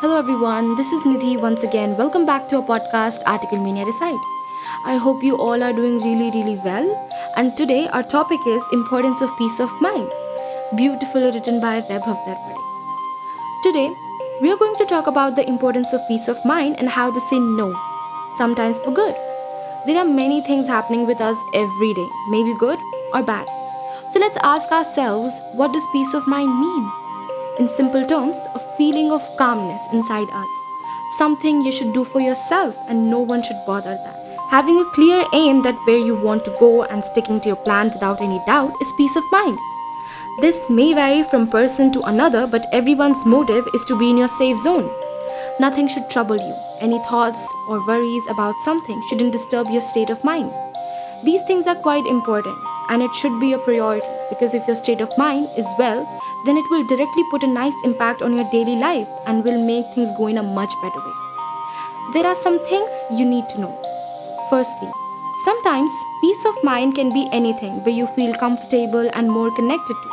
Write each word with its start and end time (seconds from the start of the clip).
Hello 0.00 0.16
everyone, 0.18 0.76
this 0.76 0.92
is 0.92 1.02
Nidhi 1.04 1.38
once 1.38 1.62
again. 1.62 1.94
Welcome 1.94 2.24
back 2.24 2.48
to 2.48 2.56
our 2.56 2.62
podcast 2.66 3.20
Article 3.26 3.58
Mania 3.62 3.84
Decide. 3.84 4.22
I 4.86 4.96
hope 4.96 5.22
you 5.22 5.36
all 5.36 5.62
are 5.62 5.74
doing 5.74 5.98
really 6.00 6.30
really 6.36 6.56
well. 6.64 6.86
And 7.36 7.54
today 7.54 7.86
our 7.88 8.02
topic 8.02 8.46
is 8.46 8.62
importance 8.72 9.20
of 9.20 9.36
peace 9.36 9.60
of 9.60 9.74
mind. 9.82 10.08
Beautifully 10.74 11.30
written 11.34 11.60
by 11.60 11.82
Vaibhav 11.82 12.22
Darpade. 12.28 12.62
Today 13.62 13.90
we 14.40 14.50
are 14.50 14.56
going 14.56 14.74
to 14.76 14.86
talk 14.86 15.06
about 15.06 15.36
the 15.36 15.46
importance 15.46 15.92
of 15.92 16.08
peace 16.08 16.28
of 16.28 16.42
mind 16.46 16.78
and 16.78 16.88
how 16.88 17.12
to 17.12 17.20
say 17.26 17.38
no, 17.38 17.68
sometimes 18.38 18.78
for 18.78 18.92
good. 18.92 19.14
There 19.86 19.98
are 19.98 20.08
many 20.14 20.40
things 20.40 20.66
happening 20.66 21.06
with 21.06 21.20
us 21.20 21.44
every 21.52 21.92
day, 21.92 22.08
maybe 22.30 22.54
good 22.64 22.78
or 23.12 23.22
bad. 23.22 23.46
So 24.14 24.18
let's 24.18 24.38
ask 24.54 24.72
ourselves 24.72 25.42
what 25.52 25.74
does 25.74 25.92
peace 25.92 26.14
of 26.14 26.26
mind 26.26 26.58
mean? 26.58 26.90
In 27.60 27.68
simple 27.68 28.06
terms, 28.06 28.38
a 28.54 28.58
feeling 28.78 29.12
of 29.12 29.36
calmness 29.36 29.86
inside 29.92 30.30
us. 30.32 30.48
Something 31.18 31.60
you 31.60 31.70
should 31.70 31.92
do 31.92 32.06
for 32.06 32.18
yourself 32.18 32.74
and 32.88 33.10
no 33.10 33.18
one 33.20 33.42
should 33.42 33.66
bother 33.66 33.96
that. 34.02 34.38
Having 34.48 34.78
a 34.78 34.90
clear 34.94 35.26
aim 35.34 35.60
that 35.64 35.76
where 35.84 35.98
you 35.98 36.14
want 36.14 36.42
to 36.46 36.56
go 36.58 36.84
and 36.84 37.04
sticking 37.04 37.38
to 37.40 37.50
your 37.50 37.56
plan 37.56 37.90
without 37.90 38.22
any 38.22 38.40
doubt 38.46 38.72
is 38.80 38.94
peace 38.96 39.14
of 39.14 39.30
mind. 39.30 39.58
This 40.40 40.70
may 40.70 40.94
vary 40.94 41.22
from 41.22 41.50
person 41.50 41.92
to 41.92 42.00
another, 42.04 42.46
but 42.46 42.66
everyone's 42.72 43.26
motive 43.26 43.68
is 43.74 43.84
to 43.88 43.98
be 43.98 44.08
in 44.08 44.16
your 44.16 44.34
safe 44.40 44.56
zone. 44.56 44.90
Nothing 45.60 45.86
should 45.86 46.08
trouble 46.08 46.36
you. 46.36 46.56
Any 46.80 46.98
thoughts 47.10 47.46
or 47.68 47.86
worries 47.86 48.26
about 48.30 48.54
something 48.64 49.02
shouldn't 49.10 49.32
disturb 49.32 49.66
your 49.68 49.82
state 49.82 50.08
of 50.08 50.24
mind. 50.24 50.50
These 51.24 51.42
things 51.42 51.66
are 51.66 51.74
quite 51.74 52.06
important 52.06 52.56
and 52.90 53.02
it 53.02 53.14
should 53.14 53.38
be 53.40 53.52
a 53.52 53.58
priority 53.58 54.06
because 54.28 54.52
if 54.52 54.66
your 54.66 54.76
state 54.76 55.00
of 55.00 55.16
mind 55.16 55.48
is 55.56 55.66
well, 55.78 56.00
then 56.44 56.56
it 56.56 56.70
will 56.70 56.86
directly 56.86 57.24
put 57.30 57.42
a 57.44 57.46
nice 57.46 57.74
impact 57.84 58.20
on 58.20 58.34
your 58.34 58.48
daily 58.50 58.76
life 58.76 59.08
and 59.26 59.44
will 59.44 59.64
make 59.64 59.86
things 59.94 60.10
go 60.18 60.26
in 60.26 60.38
a 60.38 60.42
much 60.42 60.74
better 60.82 60.98
way. 60.98 61.12
There 62.14 62.26
are 62.26 62.34
some 62.34 62.58
things 62.66 62.90
you 63.12 63.24
need 63.24 63.48
to 63.50 63.60
know. 63.60 63.72
Firstly, 64.50 64.90
sometimes 65.44 65.90
peace 66.20 66.44
of 66.44 66.64
mind 66.64 66.96
can 66.96 67.12
be 67.12 67.28
anything 67.32 67.82
where 67.84 67.94
you 67.94 68.08
feel 68.08 68.34
comfortable 68.34 69.08
and 69.12 69.30
more 69.30 69.54
connected 69.54 69.94
to. 70.02 70.10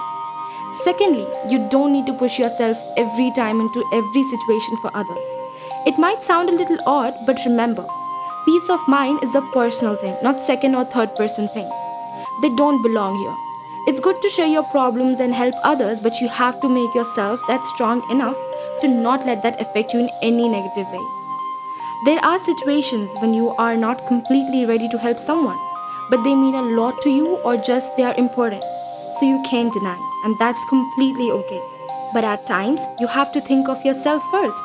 Secondly, 0.83 1.25
you 1.49 1.67
don't 1.69 1.91
need 1.91 2.05
to 2.05 2.13
push 2.13 2.37
yourself 2.37 2.77
every 2.97 3.31
time 3.31 3.59
into 3.59 3.83
every 3.91 4.23
situation 4.23 4.77
for 4.77 4.91
others. 4.93 5.25
It 5.87 5.97
might 5.97 6.21
sound 6.21 6.49
a 6.49 6.59
little 6.61 6.77
odd, 6.85 7.15
but 7.25 7.43
remember, 7.45 7.87
peace 8.45 8.69
of 8.69 8.87
mind 8.87 9.23
is 9.23 9.33
a 9.33 9.41
personal 9.53 9.95
thing, 9.95 10.15
not 10.21 10.39
second 10.39 10.75
or 10.75 10.85
third 10.85 11.15
person 11.15 11.47
thing. 11.49 11.71
They 12.41 12.49
don't 12.49 12.81
belong 12.81 13.17
here. 13.17 13.35
It's 13.87 14.01
good 14.01 14.21
to 14.21 14.29
share 14.29 14.47
your 14.47 14.63
problems 14.63 15.21
and 15.21 15.33
help 15.33 15.55
others, 15.63 16.01
but 16.01 16.19
you 16.19 16.27
have 16.27 16.59
to 16.59 16.67
make 16.69 16.93
yourself 16.93 17.39
that 17.47 17.63
strong 17.63 18.03
enough 18.11 18.35
to 18.81 18.87
not 18.87 19.25
let 19.25 19.43
that 19.43 19.61
affect 19.61 19.93
you 19.93 20.01
in 20.01 20.09
any 20.21 20.49
negative 20.49 20.87
way. 20.91 21.05
There 22.05 22.19
are 22.19 22.37
situations 22.37 23.09
when 23.21 23.33
you 23.33 23.55
are 23.57 23.77
not 23.77 24.05
completely 24.07 24.65
ready 24.65 24.87
to 24.89 24.97
help 24.97 25.19
someone, 25.19 25.57
but 26.09 26.23
they 26.23 26.35
mean 26.35 26.55
a 26.55 26.61
lot 26.61 27.01
to 27.01 27.09
you 27.09 27.37
or 27.37 27.57
just 27.57 27.95
they 27.95 28.03
are 28.03 28.13
important, 28.15 28.63
so 29.19 29.25
you 29.25 29.41
can't 29.49 29.73
deny, 29.73 29.97
and 30.25 30.35
that's 30.37 30.63
completely 30.69 31.31
okay. 31.31 31.61
But 32.13 32.23
at 32.23 32.45
times, 32.45 32.85
you 32.99 33.07
have 33.07 33.31
to 33.31 33.41
think 33.41 33.67
of 33.67 33.83
yourself 33.85 34.21
first, 34.31 34.63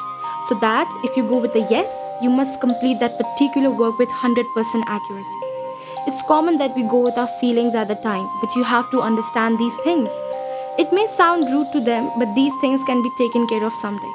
so 0.49 0.59
that 0.61 0.87
if 1.05 1.17
you 1.17 1.27
go 1.27 1.39
with 1.39 1.55
a 1.55 1.67
yes, 1.71 1.91
you 2.21 2.29
must 2.29 2.61
complete 2.61 2.99
that 3.01 3.19
particular 3.19 3.71
work 3.71 3.99
with 3.99 4.09
100% 4.09 4.83
accuracy. 4.87 5.62
It's 6.05 6.21
common 6.23 6.57
that 6.57 6.75
we 6.75 6.83
go 6.83 6.99
with 6.99 7.17
our 7.17 7.29
feelings 7.41 7.77
at 7.77 7.87
the 7.87 7.95
time, 7.95 8.29
but 8.41 8.57
you 8.57 8.65
have 8.65 8.91
to 8.91 9.01
understand 9.01 9.57
these 9.57 9.77
things. 9.85 10.11
It 10.77 10.93
may 10.93 11.07
sound 11.07 11.49
rude 11.51 11.71
to 11.71 11.81
them, 11.81 12.11
but 12.19 12.35
these 12.35 12.53
things 12.61 12.83
can 12.83 13.01
be 13.01 13.11
taken 13.17 13.47
care 13.47 13.63
of 13.65 13.73
someday. 13.75 14.13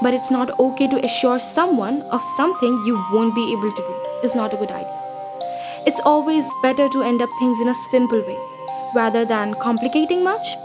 But 0.00 0.14
it's 0.14 0.30
not 0.30 0.58
okay 0.58 0.88
to 0.88 1.04
assure 1.04 1.38
someone 1.38 2.00
of 2.16 2.24
something 2.24 2.82
you 2.86 2.94
won't 3.12 3.34
be 3.34 3.52
able 3.52 3.70
to 3.70 3.82
do. 3.82 3.96
It's 4.22 4.34
not 4.34 4.54
a 4.54 4.56
good 4.56 4.70
idea. 4.70 4.98
It's 5.86 6.00
always 6.00 6.48
better 6.62 6.88
to 6.88 7.02
end 7.02 7.20
up 7.20 7.28
things 7.38 7.60
in 7.60 7.68
a 7.68 7.74
simple 7.90 8.22
way 8.22 8.38
rather 8.94 9.26
than 9.26 9.52
complicating 9.60 10.24
much. 10.24 10.56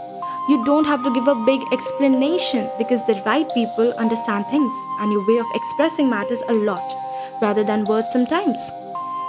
You 0.48 0.64
don't 0.64 0.86
have 0.86 1.02
to 1.04 1.12
give 1.12 1.28
a 1.28 1.44
big 1.44 1.60
explanation 1.72 2.70
because 2.78 3.04
the 3.04 3.20
right 3.26 3.52
people 3.52 3.92
understand 3.98 4.46
things 4.46 4.72
and 5.00 5.12
your 5.12 5.26
way 5.28 5.38
of 5.40 5.46
expressing 5.54 6.08
matters 6.08 6.42
a 6.48 6.54
lot 6.54 6.94
rather 7.42 7.64
than 7.64 7.84
words 7.84 8.12
sometimes. 8.12 8.58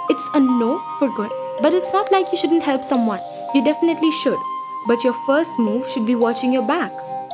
It's 0.08 0.28
a 0.34 0.40
no 0.40 0.80
for 0.98 1.08
good, 1.16 1.32
but 1.60 1.74
it's 1.74 1.92
not 1.92 2.12
like 2.12 2.30
you 2.30 2.38
shouldn't 2.38 2.62
help 2.62 2.84
someone. 2.84 3.20
You 3.54 3.64
definitely 3.64 4.12
should. 4.12 4.38
But 4.86 5.02
your 5.02 5.14
first 5.26 5.58
move 5.58 5.88
should 5.90 6.06
be 6.06 6.14
watching 6.14 6.52
your 6.52 6.62
back. 6.62 6.92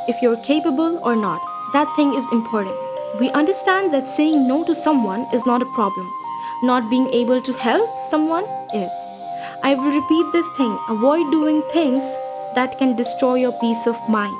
If 0.09 0.22
you're 0.22 0.38
capable 0.38 0.99
or 1.03 1.15
not, 1.15 1.43
that 1.75 1.94
thing 1.97 2.15
is 2.15 2.25
important. 2.32 2.75
We 3.21 3.31
understand 3.32 3.93
that 3.93 4.09
saying 4.09 4.49
no 4.49 4.65
to 4.65 4.75
someone 4.75 5.27
is 5.34 5.44
not 5.44 5.61
a 5.61 5.72
problem. 5.75 6.11
Not 6.62 6.88
being 6.88 7.11
able 7.12 7.43
to 7.43 7.53
help 7.53 8.03
someone 8.03 8.47
is. 8.72 8.93
I 9.62 9.75
will 9.75 9.93
repeat 9.93 10.32
this 10.32 10.49
thing 10.56 10.78
avoid 10.88 11.31
doing 11.31 11.62
things 11.75 12.03
that 12.55 12.78
can 12.78 12.97
destroy 12.97 13.34
your 13.34 13.53
peace 13.61 13.87
of 13.87 14.00
mind. 14.09 14.34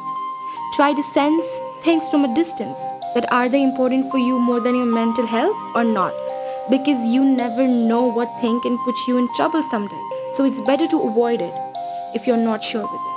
Try 0.75 0.95
to 0.95 1.03
sense 1.03 1.47
things 1.83 2.09
from 2.09 2.25
a 2.25 2.35
distance 2.35 2.79
that 3.15 3.31
are 3.31 3.51
they 3.51 3.63
important 3.63 4.11
for 4.11 4.19
you 4.19 4.39
more 4.39 4.61
than 4.61 4.75
your 4.75 4.87
mental 4.87 5.27
health 5.27 5.57
or 5.75 5.85
not 5.85 6.22
because 6.71 7.05
you 7.07 7.25
never 7.25 7.67
know 7.67 8.07
what 8.07 8.41
thing 8.41 8.61
can 8.61 8.79
put 8.85 8.95
you 9.07 9.19
in 9.19 9.29
trouble 9.37 9.63
someday. 9.63 10.03
So 10.33 10.45
it's 10.45 10.61
better 10.61 10.87
to 10.89 11.03
avoid 11.03 11.41
it 11.41 11.55
if 12.15 12.27
you're 12.27 12.37
not 12.37 12.63
sure 12.63 12.83
with 12.83 12.91
it. 12.93 13.13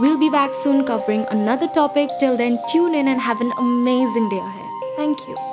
We'll 0.00 0.18
be 0.18 0.30
back 0.30 0.50
soon 0.54 0.84
covering 0.84 1.26
another 1.30 1.68
topic. 1.68 2.10
Till 2.18 2.36
then, 2.36 2.58
tune 2.68 2.94
in 2.94 3.08
and 3.08 3.20
have 3.20 3.40
an 3.40 3.52
amazing 3.58 4.28
day 4.28 4.38
ahead. 4.38 4.70
Thank 4.96 5.18
you. 5.28 5.49